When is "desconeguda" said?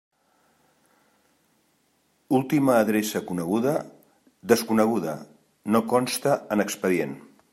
4.53-5.13